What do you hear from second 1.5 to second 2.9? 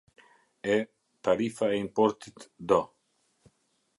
e importit do.